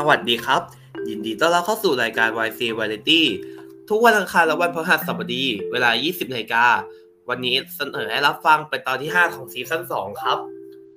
[0.00, 0.62] สวัสดีครับ
[1.08, 3.22] ยินดีต้อนรับเข้าสู่รายการ YC Variety
[3.88, 6.64] ทุกวันอังคารและวันพฤหัสบดี เวลา 20นาฬิกา
[7.28, 10.38] วันนี้เสนอให้รับฟังเป็นตอนที่ 5 ของซีซั่น2ครับ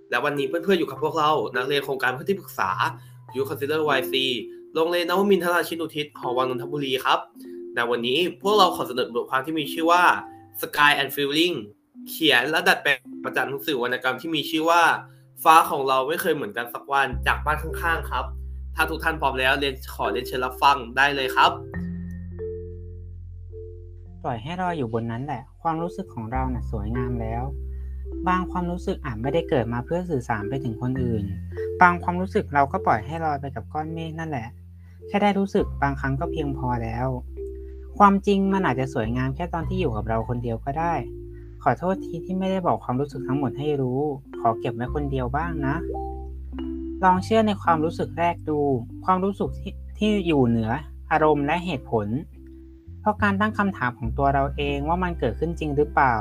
[0.10, 2.72] และวันนี้เพื่อนๆอยู่กับพวกเรา นักเรียนโครงการเพื่อนที่ปรึกษา
[3.36, 4.14] You Consider YC
[4.74, 7.20] โรงเรียนนวมินทราชินุทิศหอวังนนทบุรีครับ
[7.76, 10.04] ในวันนี้พวกเราขอเสนอบทความที่มีชื่อว่า
[10.62, 11.56] Sky and Feeling
[12.10, 14.84] เขียนและดัดแปลงมาจากหนังสือวรรณกรรมที่มีชื่อว่า
[15.44, 18.28] ฟ้าของเราไม่เคยเหมือนกันสักวันจากบ้านข้างๆครับ
[18.76, 21.52] ถ้าทุกท่านพร้อมแล้วเรียนขอเรียนเชิญรับฟังได้เลยครับ
[24.24, 27.44] ปล่อยให้รออยู่บนนั้นแหละ ความรู้สึกของเราน่ะสวยงามแล้ว
[28.28, 31.24] บางความรู้สึกอาจไม่ได้เกิดมาเพื่อสื่อสารไปถึงคนอื่น
[31.82, 34.48] บางความรู้สึกเราก็ปล่อยให้ลอยไปกับก้อนเมฆนั่นแหละ
[35.08, 37.08] แค่ได้รู้สึกบางครั้งก็เพียงพอแล้ว
[37.98, 40.94] ความจริงมันอาจจะสวยงามแค่ตอนที่อยู่กับเราคนเดียวก็ได้
[41.64, 44.00] ขอโทษทีที่ไม่ได้บอกความรู้สึกทั้งหมดให้รู้
[44.40, 45.76] ขอเก็บไว้คนเดียวบ้างนะ
[47.04, 48.60] ลองเชื่อในความรู้สึกแรกดู
[49.06, 50.72] ความรู้สึกที่ที่อยู่เหนือ
[51.12, 52.08] อารมณ์และเหตุผล
[53.02, 56.16] เพราะการตั้งคำถามของตัวเราเองว่ามันเกิดขึ้นจริงหรือเปล่า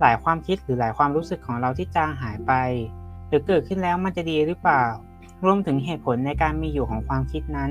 [0.00, 2.52] หลายความคิดหรือหลายความรู้สึกของเราที่จางหายไป
[3.28, 4.84] หรือเกิดขึ้นแล้วมันจะดีหรือเปล่า
[5.44, 7.70] รวมถึงเหตุผลในการมีอยู่ของความคิดนั้น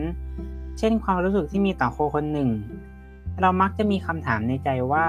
[0.77, 2.49] เช่น ความรู้สึกที่มีต่อโคคนหนึ่ง
[3.41, 5.05] เรามักจะมีคำถามในใจว่า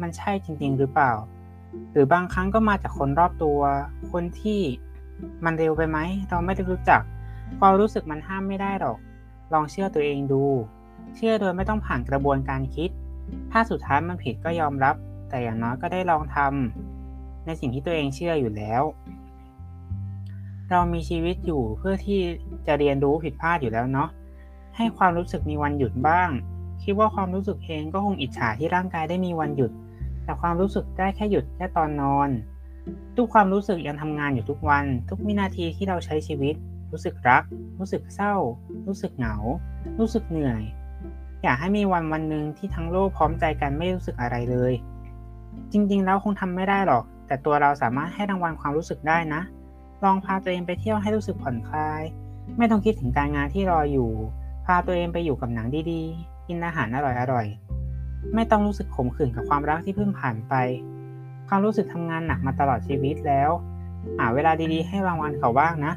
[0.00, 1.12] มันใช่จริง ๆ หรือเปล่า
[1.92, 3.60] หรือบางครั้งก็มาจากคนรอบตัว
[4.12, 4.60] คนที่
[5.44, 7.02] มันเร็วไปไหม เราไม่ได้รู้จัก
[7.60, 8.98] ความรู้สึกมันห้ามไม่ได้หรอก
[9.52, 10.44] ลองเชื่อตัวเองดู
[11.16, 12.90] เชื่อโดยไม่ต้องผ่านกระบวนการคิด
[13.50, 14.94] ถ้าสุดท้ายมันผิดก็ยอมรับ
[15.28, 18.82] แต่อย่างน้อยก็ได้ลองทำในสิ่งที่ตัวเองเชื่ออยู่แล้ว
[20.70, 22.20] เรามีชีวิตอยู่เพื่อที่
[22.66, 24.08] จะเรียนรู้ผิดพลาดอยู่แล้วเนาะ
[24.76, 26.28] ให้ความรู้สึกมีวันหยุดบ้าง
[26.82, 29.70] คิดว่าความรู้สึกเองก็คงอิจฉาที่ร่างกายได้มีวันหยุด
[30.24, 32.28] แต่ความรู้สึกได้แค่หยุดแค่ตอนนอน
[33.16, 36.54] ทุกความรู้สึกยังทำงานอยู่ทุกวัน ทุกวินาทีที่เราใช้ชีวิต
[36.92, 37.42] รู้สึกรัก
[37.78, 38.34] รู้สึกเศร้า
[38.86, 39.34] รู้สึกเหงา
[39.98, 40.62] รู้สึกเหนื่อย
[41.42, 44.72] อยากให้มีวันวันหนึ่งที่ทั้งโลกพร้อมใจกันไม่รู้สึกอะไรเลย
[45.72, 49.42] จริงๆแล้วคงทำไม่ได้หรอก แต่ตัวเราสามารถให้รางวัลความรู้สึกได้นะ
[50.04, 52.02] ลองพาตัวเองไปเที่ยวให้รู้สึกผ่อนคลาย
[52.58, 54.10] ไม่ต้องคิดถึงการงานที่รออยู่
[54.66, 56.98] พาตัวเองไปอยู่กับหนังดีๆ กินอาหารอ
[57.32, 60.54] ร่อยๆ ไม่ต้องรู้สึกขมขื่นกับความรักที่เพิ่งผ่านไป
[61.52, 63.50] ความรู้สึกทำงานหนักมาตลอดชีวิตแล้ว
[64.18, 65.92] หาเวลาดีๆ ให้รางวัลเขาบ้างนะ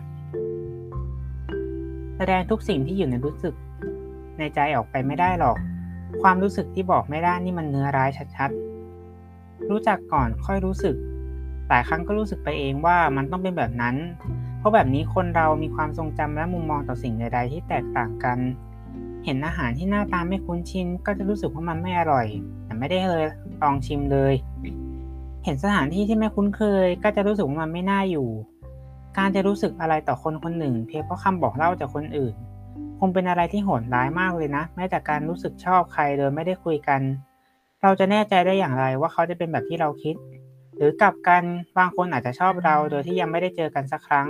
[2.18, 3.54] แสดงทุกสิ่งที่อยู่ในรู้สึก
[4.38, 5.58] ในใจออกไปไม่ได้หรอก
[6.22, 10.96] ความรู้สึกที่บอกไม่ได้นี่มันเนื้อร้ายชัดๆ รู้จักก่อนค่อยรู้สึก
[11.70, 13.96] หลายครั้งก็รู้สึกไปเองว่ามันต้องเป็นแบบนั้น
[14.60, 18.40] เพราะแบบนี้คนเรามีความทรงจำและมุมมองต่อสิ่งใด ๆ ที่แตกต่างกัน
[19.26, 22.28] เห็นอาหารที่หน้าตาไม่คุ้นชินก็จะรู้สึกว่ามันไม่อร่อย
[22.66, 23.26] แต่ไม่ได้เลย
[23.62, 24.34] ลองชิมเลย
[25.44, 28.28] เห็นสถานที่ที่ไม่คุ้นเคย ก็จะรู้สึกว่ามันไม่น่าอยู่
[29.18, 32.36] การจะรู้สึกอะไรต่อคนคนหนึ่ง เพียงเพราะคำบอกเล่าจากคนอื่น
[33.00, 37.02] คงเป็นอะไรที่โหดร้ายมากเลยนะ แม้แต่การรู้สึกชอบใครโดยไม่ได้คุยกัน
[37.82, 40.16] เราจะแน่ใจได้อย่างไรว่าเขาจะเป็นแบบที่เราคิด
[40.76, 41.44] หรือกลับกัน
[41.78, 44.28] บางคนอาจจะชอบเราโดยที่ยังไม่ได้เจอกันสักครั้ง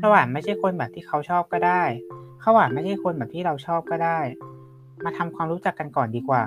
[0.00, 1.82] เราอาจไม่ใช่คนแบบที่เขาชอบก็ได้
[2.40, 4.18] เขาอาจไม่ใช่คนแบบที่เราชอบก็ได้
[5.04, 6.42] มาทำความรู้จักกันก่อนดีกว่า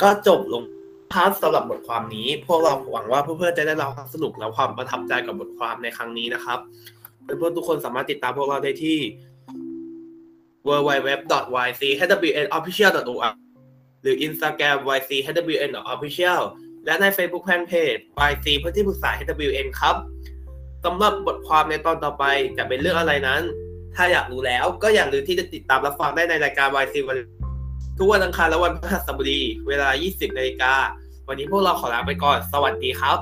[0.00, 0.62] ก็จบลง
[1.12, 6.58] พาร์ทสำหรับบทความนี้ พวกเราหวังว่าเพื่อนๆจะได้รับความสนุกและความประทับใจกับบทความในครั้งนี้นะครับ
[7.22, 8.98] เพื่อนๆทุกคนสามารถติดตามพวกเราได้ที่
[10.68, 13.34] www.ychwnofficial.org
[14.02, 16.42] หรือ Instagram ychwnofficial
[16.84, 19.96] และใน Facebook Fanpage YC เพื่อที่ปรึกษา HWN ครับ
[20.84, 22.24] สำหรับบทความในตอนต่อไป
[22.58, 23.42] จะเป็นเรื่องอะไรนั้น
[23.94, 27.18] ถ้าอยากรู้แล้วก็อย่าลืมที่จะติดตามรับฟังได้ในรายการ YC วัน
[27.98, 30.74] ทุกวันอังคารและวันพฤหัสบดี เวลา 20นาฬิกา
[31.28, 33.18] วันนี้พวกเราขอลาไปก่อน สวัสดีครับ